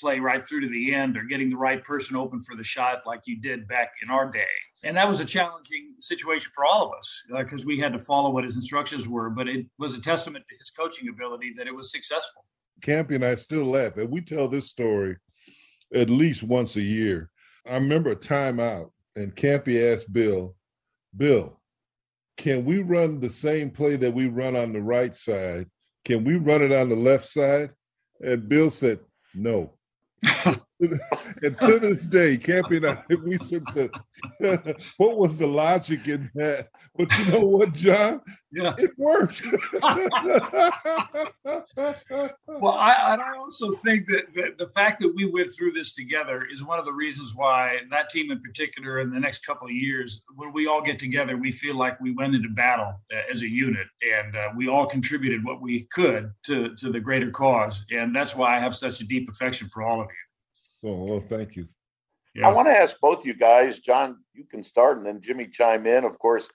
[0.00, 3.02] play right through to the end or getting the right person open for the shot
[3.06, 4.42] like you did back in our day.
[4.82, 8.00] And that was a challenging situation for all of us because uh, we had to
[8.00, 11.68] follow what his instructions were, but it was a testament to his coaching ability that
[11.68, 12.44] it was successful.
[12.80, 15.16] Campy and I still laugh, and we tell this story
[15.94, 17.30] at least once a year.
[17.66, 20.54] I remember a timeout, and Campy asked Bill,
[21.16, 21.58] Bill,
[22.36, 25.68] can we run the same play that we run on the right side?
[26.04, 27.70] Can we run it on the left side?
[28.20, 29.00] And Bill said,
[29.34, 29.72] no.
[30.80, 33.64] and to this day, Campy and I, we said,
[34.96, 36.68] what was the logic in that?
[36.96, 38.20] But you know what, John?
[38.52, 38.74] Yeah.
[38.78, 39.42] It worked.
[39.82, 39.98] well,
[42.72, 46.46] I, and I also think that, that the fact that we went through this together
[46.52, 49.72] is one of the reasons why that team in particular in the next couple of
[49.72, 53.42] years, when we all get together, we feel like we went into battle uh, as
[53.42, 57.84] a unit and uh, we all contributed what we could to, to the greater cause.
[57.92, 60.23] And that's why I have such a deep affection for all of you.
[60.84, 61.66] Oh, well, thank you.
[62.34, 62.48] Yeah.
[62.48, 65.86] I want to ask both you guys, John, you can start and then Jimmy chime
[65.86, 66.04] in.
[66.04, 66.48] Of course,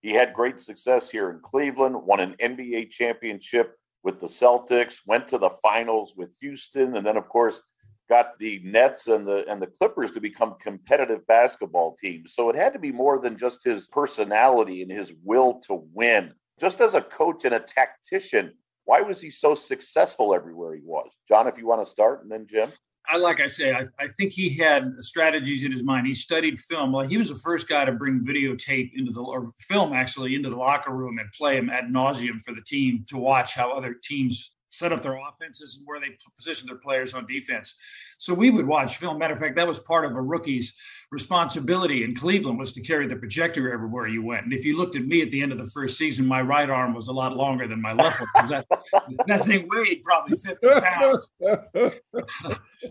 [0.00, 5.28] he had great success here in Cleveland, won an NBA championship with the Celtics, went
[5.28, 7.62] to the finals with Houston, and then of course
[8.08, 12.34] got the Nets and the and the Clippers to become competitive basketball teams.
[12.34, 16.32] So it had to be more than just his personality and his will to win.
[16.60, 18.52] Just as a coach and a tactician,
[18.84, 21.16] why was he so successful everywhere he was?
[21.26, 22.70] John, if you want to start, and then Jim.
[23.06, 26.06] I, like I say, I, I, think he had strategies in his mind.
[26.06, 26.92] He studied film.
[26.92, 30.48] Well, he was the first guy to bring videotape into the or film actually into
[30.48, 33.94] the locker room and play him ad nauseum for the team to watch how other
[34.02, 37.74] teams set up their offenses and where they position their players on defense.
[38.18, 39.18] So we would watch film.
[39.18, 40.74] Matter of fact, that was part of a rookie's
[41.14, 44.44] responsibility in Cleveland was to carry the projector everywhere you went.
[44.44, 46.68] And if you looked at me at the end of the first season, my right
[46.68, 48.66] arm was a lot longer than my left one that,
[49.26, 51.30] that thing weighed probably 50 pounds.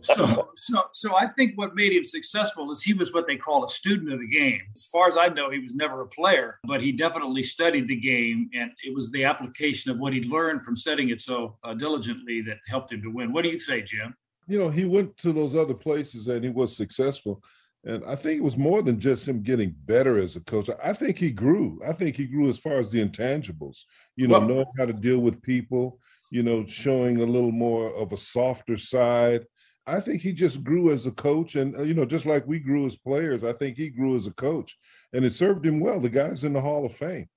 [0.01, 3.65] so, so, so I think what made him successful is he was what they call
[3.65, 4.61] a student of the game.
[4.73, 7.99] As far as I know, he was never a player, but he definitely studied the
[7.99, 11.73] game, and it was the application of what he learned from studying it so uh,
[11.73, 13.33] diligently that helped him to win.
[13.33, 14.15] What do you say, Jim?
[14.47, 17.43] You know, he went to those other places and he was successful.
[17.85, 20.69] And I think it was more than just him getting better as a coach.
[20.83, 21.81] I think he grew.
[21.85, 23.81] I think he grew as far as the intangibles,
[24.15, 25.99] you know, well, knowing how to deal with people,
[26.31, 29.45] you know, showing a little more of a softer side.
[29.85, 31.55] I think he just grew as a coach.
[31.55, 34.27] And, uh, you know, just like we grew as players, I think he grew as
[34.27, 34.77] a coach.
[35.11, 35.99] And it served him well.
[35.99, 37.27] The guy's in the Hall of Fame.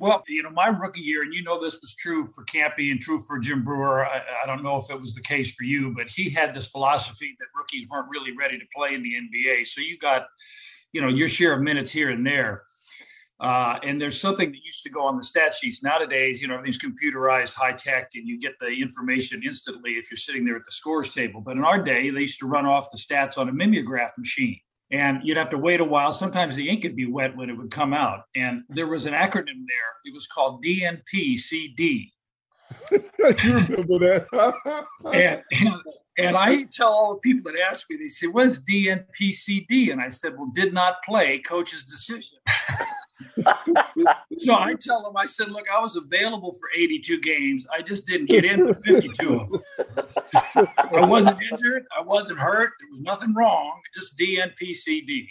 [0.00, 3.00] Well, you know, my rookie year, and you know this was true for Campy and
[3.00, 4.06] true for Jim Brewer.
[4.06, 6.68] I, I, don't know if it was the case for you, but he had this
[6.68, 9.66] philosophy that rookies weren't really ready to play in the NBA.
[9.66, 10.26] So you got,
[10.92, 12.62] you know, your share of minutes here and there.
[13.40, 15.82] Uh, and there's something that used to go on the stat sheets.
[15.82, 20.16] Nowadays, you know, everything's computerized, high tech, and you get the information instantly if you're
[20.16, 21.40] sitting there at the scores table.
[21.40, 24.60] But in our day, they used to run off the stats on a mimeograph machine
[24.90, 26.12] and you'd have to wait a while.
[26.12, 28.24] Sometimes the ink would be wet when it would come out.
[28.34, 29.92] And there was an acronym there.
[30.04, 32.10] It was called DNPCD.
[32.90, 33.00] you
[33.44, 34.26] remember that?
[35.12, 35.82] and, and,
[36.18, 40.10] and I tell all the people that ask me, they say, "What's DNPCD?" And I
[40.10, 42.38] said, "Well, did not play, coach's decision."
[44.38, 47.66] so I tell them, I said, look, I was available for 82 games.
[47.72, 50.68] I just didn't get in for 52 of them.
[50.94, 51.84] I wasn't injured.
[51.96, 52.72] I wasn't hurt.
[52.78, 53.80] There was nothing wrong.
[53.94, 55.28] Just DNPCD.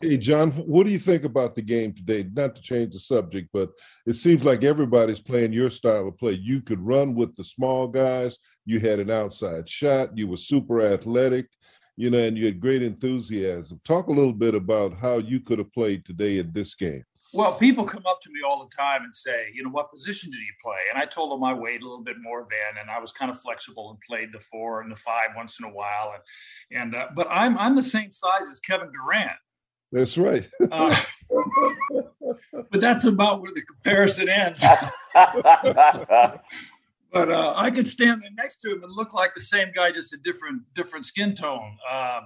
[0.00, 2.28] Hey, John, what do you think about the game today?
[2.30, 3.70] Not to change the subject, but
[4.04, 6.32] it seems like everybody's playing your style of play.
[6.32, 8.36] You could run with the small guys.
[8.66, 10.16] You had an outside shot.
[10.16, 11.46] You were super athletic
[11.96, 13.80] you know, and you had great enthusiasm.
[13.84, 17.04] Talk a little bit about how you could have played today in this game.
[17.32, 20.30] Well, people come up to me all the time and say, you know, what position
[20.30, 20.78] did you play?
[20.90, 23.30] And I told them I weighed a little bit more then, and I was kind
[23.30, 26.14] of flexible and played the four and the five once in a while.
[26.14, 29.36] And and uh, but I'm I'm the same size as Kevin Durant.
[29.92, 30.48] That's right.
[30.70, 31.02] uh,
[32.70, 34.64] but that's about where the comparison ends.
[37.12, 40.12] but uh, I could stand next to him and look like the same guy, just
[40.12, 41.76] a different different skin tone.
[41.90, 42.20] Uh,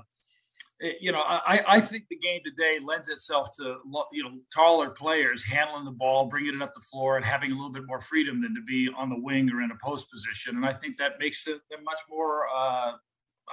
[0.81, 3.77] it, you know, I, I think the game today lends itself to
[4.13, 7.55] you know taller players handling the ball, bringing it up the floor, and having a
[7.55, 10.57] little bit more freedom than to be on the wing or in a post position.
[10.57, 12.93] And I think that makes them much more, uh,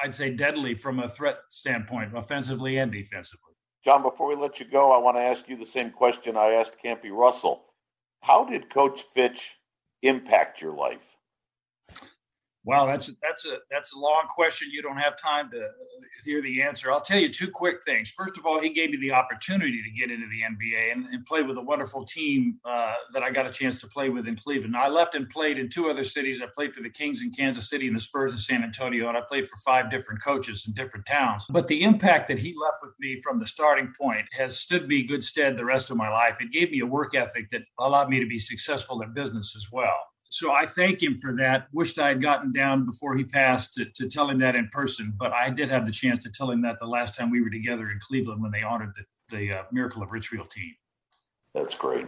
[0.01, 3.53] I'd say, deadly from a threat standpoint, offensively and defensively.
[3.83, 6.51] John, before we let you go, I want to ask you the same question I
[6.51, 7.65] asked Campy Russell.
[8.21, 9.57] How did Coach Fitch
[10.01, 11.17] impact your life?
[12.67, 14.67] Wow, that's a, that's a that's a long question.
[14.69, 15.69] You don't have time to
[16.25, 16.91] hear the answer.
[16.91, 18.12] I'll tell you two quick things.
[18.12, 21.25] First of all, he gave me the opportunity to get into the NBA and, and
[21.25, 24.36] play with a wonderful team uh, that I got a chance to play with in
[24.36, 24.75] Cleveland.
[24.75, 26.41] I left and played in two other cities.
[26.41, 29.17] I played for the Kings in Kansas City and the Spurs in San Antonio, and
[29.17, 31.45] I played for five different coaches in different towns.
[31.49, 35.03] But the impact that he left with me from the starting point has stood me
[35.03, 36.41] good stead the rest of my life.
[36.41, 39.67] It gave me a work ethic that allowed me to be successful in business as
[39.71, 39.95] well
[40.29, 41.67] so I thank him for that.
[41.71, 45.13] Wished I had gotten down before he passed to, to tell him that in person,
[45.17, 47.49] but I did have the chance to tell him that the last time we were
[47.49, 50.73] together in Cleveland when they honored the, the uh, Miracle of Richfield team.
[51.53, 52.07] That's great.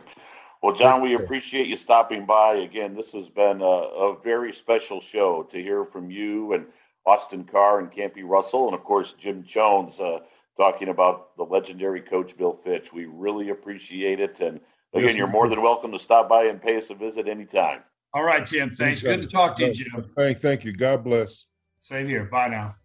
[0.62, 2.55] Well, John, we appreciate you stopping by.
[2.55, 6.65] Again, this has been a, a very special show to hear from you and
[7.05, 10.19] Austin Carr and Campy Russell, and of course, Jim Chones uh,
[10.58, 12.91] talking about the legendary coach Bill Fitch.
[12.91, 14.41] We really appreciate it.
[14.41, 14.60] And
[14.93, 17.79] again, you're more than welcome to stop by and pay us a visit anytime.
[18.13, 18.74] All right, Tim.
[18.74, 19.02] Thanks.
[19.02, 20.12] Good to talk to you, Jim.
[20.15, 20.74] Thank, thank you.
[20.74, 21.45] God bless.
[21.80, 22.26] Same here.
[22.26, 22.76] Bye now.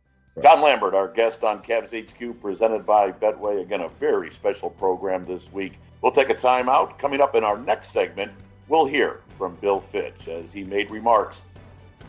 [0.42, 3.62] John Lambert, our guest on Cavs HQ, presented by Betway.
[3.62, 5.74] Again, a very special program this week.
[6.02, 6.98] We'll take a time out.
[6.98, 8.32] Coming up in our next segment,
[8.68, 11.44] we'll hear from Bill Fitch as he made remarks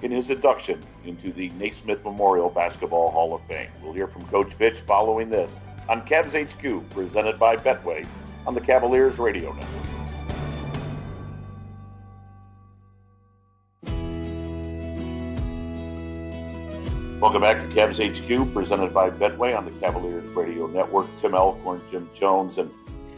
[0.01, 3.69] in his induction into the Naismith Memorial Basketball Hall of Fame.
[3.81, 8.05] We'll hear from Coach Fitch following this on Cavs HQ, presented by Betway
[8.45, 9.94] on the Cavaliers Radio Network.
[17.21, 21.07] Welcome back to Cavs HQ, presented by Betway on the Cavaliers Radio Network.
[21.17, 22.69] Tim Alcorn, Jim Chones, and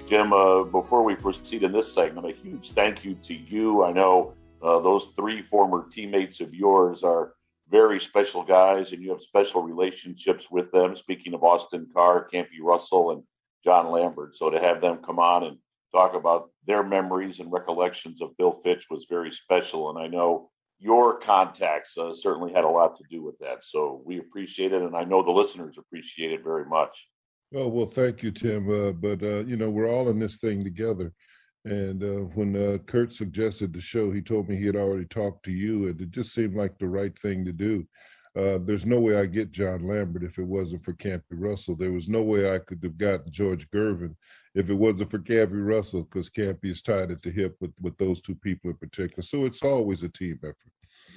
[0.07, 0.31] Jim.
[0.31, 3.83] Uh, before we proceed in this segment, a huge thank you to you.
[3.83, 7.33] I know uh, those three former teammates of yours are
[7.69, 10.95] very special guys, and you have special relationships with them.
[10.95, 13.23] Speaking of Austin Carr, Campy Russell, and
[13.63, 15.57] John Lambert, so to have them come on and
[15.91, 19.89] talk about their memories and recollections of Bill Fitch was very special.
[19.89, 23.63] And I know your contacts uh, certainly had a lot to do with that.
[23.65, 27.09] So we appreciate it, and I know the listeners appreciate it very much.
[27.55, 28.69] Oh well, thank you, Tim.
[28.69, 31.13] Uh, but uh, you know, we're all in this thing together.
[31.65, 35.43] And uh, when uh, Kurt suggested the show, he told me he had already talked
[35.45, 37.85] to you, and it just seemed like the right thing to do.
[38.37, 41.75] Uh, there's no way I get John Lambert if it wasn't for Campy Russell.
[41.75, 44.15] There was no way I could have gotten George Gervin
[44.55, 47.97] if it wasn't for Campy Russell, because Campy is tied at the hip with, with
[47.97, 49.23] those two people in particular.
[49.23, 50.55] So it's always a team effort.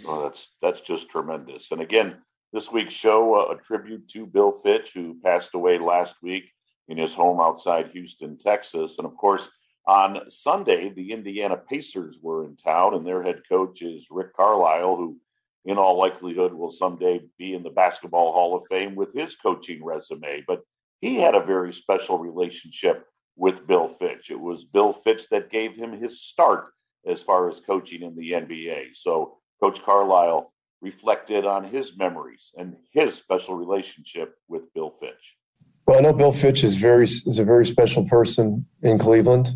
[0.07, 1.73] Oh, that's that's just tremendous.
[1.73, 2.17] And again,
[2.53, 6.51] this week's show uh, a tribute to Bill Fitch, who passed away last week
[6.89, 8.99] in his home outside Houston, Texas.
[8.99, 9.51] And of course,
[9.87, 14.97] on Sunday, the Indiana Pacers were in town, and their head coach is Rick Carlisle,
[14.97, 15.19] who
[15.65, 19.85] in all likelihood will someday be in the Basketball Hall of Fame with his coaching
[19.85, 20.43] resume.
[20.47, 20.63] But
[21.01, 23.05] he had a very special relationship
[23.41, 24.31] with Bill Fitch.
[24.31, 26.67] It was Bill Fitch that gave him his start
[27.09, 28.89] as far as coaching in the NBA.
[28.95, 35.39] So Coach Carlisle reflected on his memories and his special relationship with Bill Fitch.
[35.87, 39.49] Well, I know Bill Fitch is very is a very special person in Cleveland.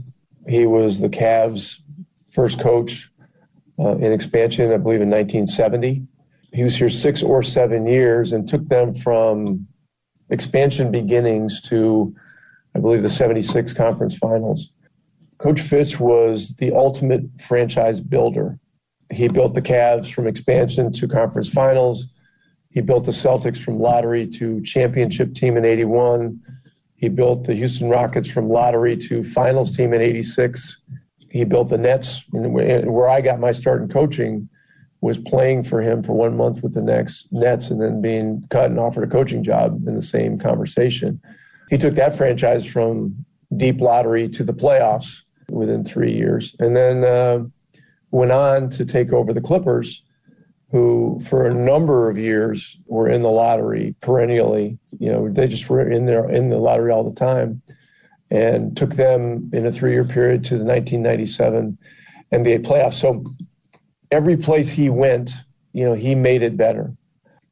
[0.49, 1.83] He was the Cavs'
[2.33, 3.11] first coach
[3.79, 6.07] uh, in expansion, I believe, in 1970.
[6.55, 9.67] He was here six or seven years and took them from
[10.31, 12.15] expansion beginnings to,
[12.75, 14.71] I believe, the 76 conference finals.
[15.39, 18.59] Coach Fitch was the ultimate franchise builder.
[19.13, 22.09] He built the Cavs from expansion to conference finals.
[22.71, 26.41] He built the Celtics from lottery to championship team in 81.
[26.97, 30.81] He built the Houston Rockets from lottery to finals team in 86
[31.35, 32.25] he built the Nets.
[32.31, 34.49] Where I got my start in coaching
[35.01, 38.71] was playing for him for one month with the next Nets and then being cut
[38.71, 41.21] and offered a coaching job in the same conversation.
[41.71, 43.25] He took that franchise from
[43.57, 47.45] deep lottery to the playoffs within three years, and then uh,
[48.11, 50.03] went on to take over the Clippers,
[50.71, 54.79] who for a number of years were in the lottery perennially.
[54.99, 57.63] You know, they just were in there in the lottery all the time
[58.31, 61.79] and took them in a three year period to the 1997
[62.33, 62.95] NBA playoffs.
[62.95, 63.25] So
[64.11, 65.31] every place he went,
[65.73, 66.93] you know, he made it better.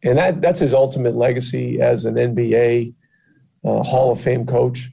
[0.02, 2.94] And that, that's his ultimate legacy as an NBA
[3.64, 4.90] uh, Hall of Fame coach.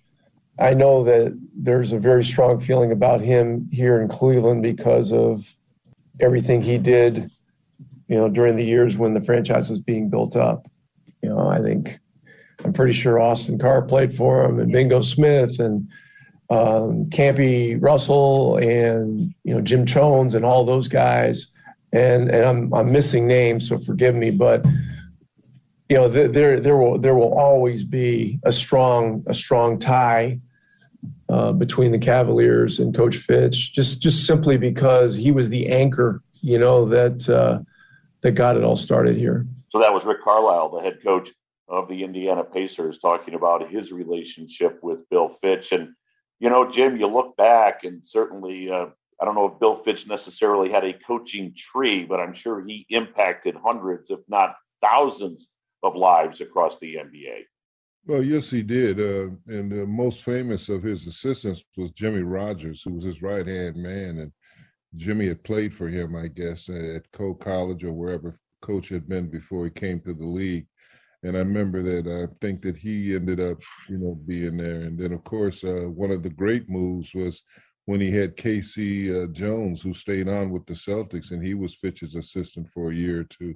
[0.59, 5.55] I know that there's a very strong feeling about him here in Cleveland because of
[6.19, 7.31] everything he did,
[8.07, 10.67] you know, during the years when the franchise was being built up.
[11.21, 11.99] You know, I think
[12.63, 15.87] I'm pretty sure Austin Carr played for him, and Bingo Smith, and
[16.49, 21.47] um, Campy Russell, and you know Jim Chones and all those guys.
[21.93, 24.65] And and I'm I'm missing names, so forgive me, but
[25.89, 30.39] you know there there will there will always be a strong a strong tie
[31.29, 36.21] uh, between the Cavaliers and Coach Fitch, just just simply because he was the anchor,
[36.41, 37.59] you know that uh,
[38.21, 39.45] that got it all started here.
[39.69, 41.29] So that was Rick Carlisle, the head coach
[41.67, 45.71] of the Indiana Pacers talking about his relationship with Bill Fitch.
[45.71, 45.93] And,
[46.39, 48.87] you know, Jim, you look back and certainly, uh,
[49.21, 52.87] I don't know if Bill Fitch necessarily had a coaching tree, but I'm sure he
[52.89, 55.49] impacted hundreds, if not thousands,
[55.83, 57.43] of lives across the NBA.
[58.05, 58.99] Well, yes, he did.
[58.99, 63.45] Uh, and the most famous of his assistants was Jimmy Rodgers, who was his right
[63.45, 64.19] hand man.
[64.19, 64.31] And
[64.95, 69.29] Jimmy had played for him, I guess, at Coe College or wherever coach had been
[69.29, 70.65] before he came to the league
[71.23, 74.81] and I remember that I think that he ended up, you know, being there.
[74.81, 77.41] And then, of course, uh, one of the great moves was
[77.85, 81.75] when he had Casey Uh, Jones, who stayed on with the Celtics, and he was
[81.75, 83.55] Fitch's assistant for a year or two.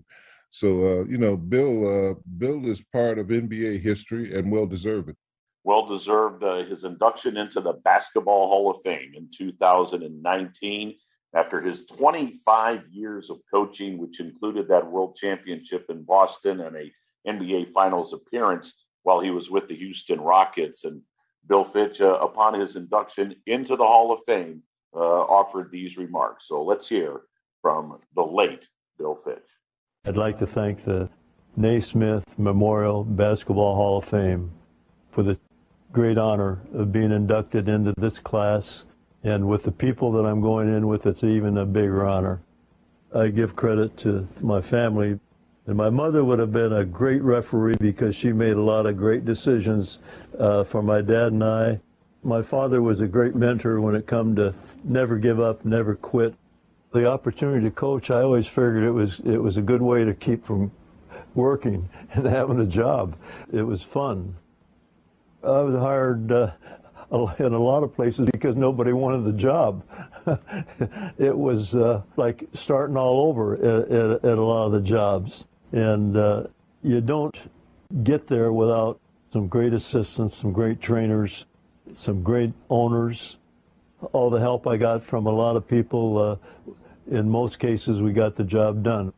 [0.54, 5.16] So, uh, you know, Bill, uh, Bill is part of NBA history and well deserved.
[5.64, 10.96] Well deserved uh, his induction into the Basketball Hall of Fame in 2019
[11.34, 16.92] after his 25 years of coaching, which included that World Championship in Boston and a
[17.28, 20.84] NBA Finals appearance while he was with the Houston Rockets.
[20.84, 21.02] And
[21.48, 24.62] Bill Fitch, uh, upon his induction into the Hall of Fame,
[24.96, 26.48] uh, offered these remarks.
[26.48, 27.22] So let's hear
[27.64, 28.68] from the late
[29.00, 29.53] Bill Fitch.
[30.06, 31.10] I'd like to thank the
[31.56, 34.52] Naismith Memorial Basketball Hall of Fame
[35.12, 35.40] for the
[35.94, 38.84] great honor of being inducted into this class.
[39.24, 42.42] And with the people that I'm going in with, it's even a bigger honor.
[43.16, 45.22] I give credit to my family
[45.68, 48.98] and my mother would have been a great referee because she made a lot of
[48.98, 50.00] great decisions
[50.38, 51.80] uh, for my dad and I.
[52.24, 56.36] My father was a great mentor when it come to never give up, never quit.
[56.94, 60.14] The opportunity to coach, I always figured it was it was a good way to
[60.14, 60.72] keep from
[61.34, 63.16] working and having a job.
[63.52, 64.36] It was fun.
[65.44, 66.52] I was hired uh,
[67.40, 69.84] in a lot of places because nobody wanted the job.
[71.18, 75.46] it was uh, like starting all over at, at, at, a lot of the jobs.
[75.72, 76.44] And uh,
[76.84, 77.36] you don't
[78.04, 79.00] get there without
[79.32, 81.48] some great assistants, some great trainers,
[81.94, 83.38] some great owners.
[84.12, 86.36] All the help I got from a lot of people, uh,
[87.10, 89.14] in most cases, we got the job done.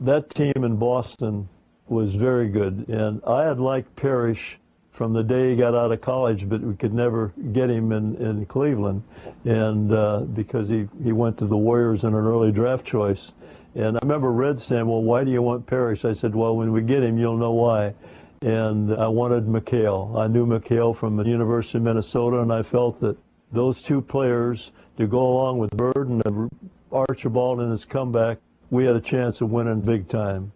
[0.00, 1.48] That team in Boston
[1.88, 2.88] was very good.
[2.88, 4.58] And I had liked Parrish
[4.98, 8.16] from the day he got out of college, but we could never get him in,
[8.16, 9.04] in Cleveland,
[9.44, 13.30] and uh, because he, he went to the Warriors in an early draft choice.
[13.76, 16.04] And I remember Red saying, well, why do you want Parrish?
[16.04, 17.94] I said, well, when we get him, you'll know why.
[18.42, 20.18] And I wanted McHale.
[20.18, 23.16] I knew McHale from the University of Minnesota, and I felt that
[23.52, 26.50] those two players to go along with Bird and
[26.92, 28.38] Archibald in his comeback,
[28.70, 30.52] we had a chance of winning big time.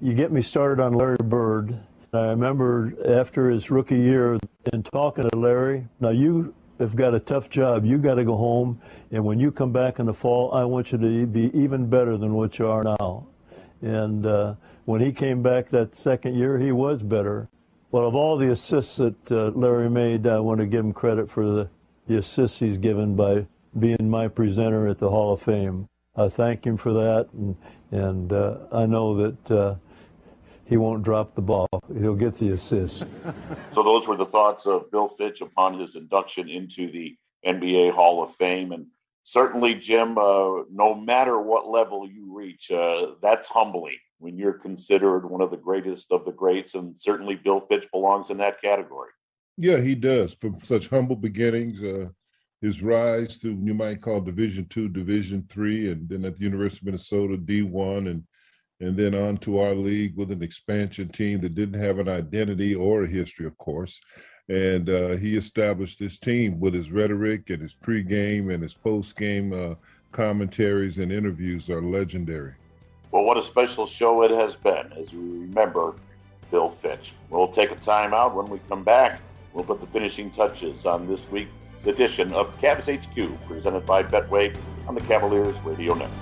[0.00, 1.78] You get me started on Larry Bird.
[2.12, 4.38] I remember after his rookie year
[4.72, 7.84] in talking to Larry, now you have got a tough job.
[7.84, 8.80] You got to go home,
[9.10, 12.16] and when you come back in the fall, I want you to be even better
[12.16, 13.26] than what you are now.
[13.80, 17.48] And uh, when he came back that second year, he was better.
[17.90, 21.30] Well, of all the assists that uh, Larry made, I want to give him credit
[21.30, 21.68] for the,
[22.06, 23.46] the assists he's given by
[23.78, 25.88] being my presenter at the Hall of Fame.
[26.16, 27.56] I thank him for that, and,
[27.90, 29.74] and uh, I know that uh,
[30.66, 31.68] he won't drop the ball.
[31.98, 33.04] He'll get the assist.
[33.72, 37.16] so those were the thoughts of Bill Fitch upon his induction into the
[37.46, 38.72] NBA Hall of Fame.
[38.72, 38.86] And
[39.24, 45.28] certainly, Jim, uh, no matter what level you reach, uh, that's humbling when you're considered
[45.28, 46.74] one of the greatest of the greats.
[46.74, 49.10] And certainly, Bill Fitch belongs in that category.
[49.56, 50.32] Yeah, he does.
[50.32, 52.08] From such humble beginnings, uh,
[52.62, 56.78] his rise to you might call Division two, Division three, and then at the University
[56.80, 58.22] of Minnesota, D one, and
[58.80, 62.74] and then on to our league with an expansion team that didn't have an identity
[62.74, 64.00] or a history, of course.
[64.48, 69.52] And uh, he established this team with his rhetoric and his pregame and his postgame
[69.54, 69.76] uh,
[70.10, 72.54] commentaries and interviews are legendary.
[73.12, 75.94] Well, what a special show it has been as we remember
[76.50, 77.14] Bill Fitch.
[77.30, 78.34] We'll take a time out.
[78.34, 79.20] When we come back,
[79.52, 81.30] we'll put the finishing touches on this
[81.84, 84.56] week's edition of Cavs HQ, presented by Betway
[84.86, 86.18] on the Cavaliers Radio Network.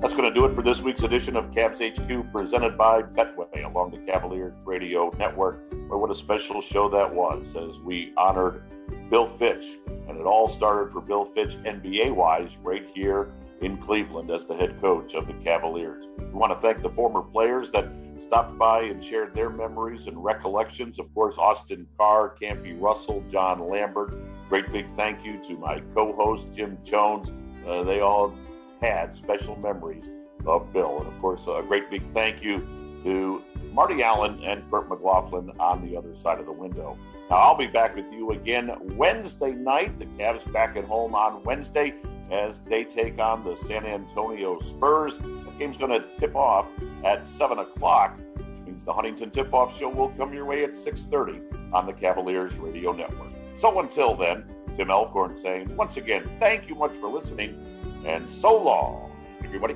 [0.00, 3.64] That's going to do it for this week's edition of Cavs HQ, presented by Betway
[3.64, 5.62] along the Cavaliers Radio Network.
[5.88, 8.62] Well, what a special show that was as we honored
[9.08, 9.78] Bill Fitch.
[10.08, 13.32] And it all started for Bill Fitch, NBA wise, right here
[13.62, 16.08] in Cleveland as the head coach of the Cavaliers.
[16.18, 17.88] We want to thank the former players that
[18.18, 20.98] stopped by and shared their memories and recollections.
[20.98, 24.14] Of course, Austin Carr, Campy Russell, John Lambert.
[24.48, 27.32] Great big thank you to my co host, Jim Chones.
[27.66, 28.34] Uh, they all
[28.80, 30.10] had special memories
[30.46, 30.98] of Bill.
[30.98, 32.58] And of course, a great big thank you
[33.04, 33.42] to
[33.72, 36.96] Marty Allen and Kurt McLaughlin on the other side of the window.
[37.30, 39.98] Now, I'll be back with you again Wednesday night.
[39.98, 41.94] The Cavs back at home on Wednesday
[42.32, 45.18] as they take on the San Antonio Spurs.
[45.18, 46.66] The game's going to tip off
[47.04, 51.72] at 7 o'clock, which means the Huntington Tip-Off Show will come your way at 6.30
[51.74, 53.32] on the Cavaliers Radio Network.
[53.54, 54.44] So until then,
[54.76, 59.12] Tim Alcorn saying, once again, thank you much for listening and so long,
[59.44, 59.74] everybody.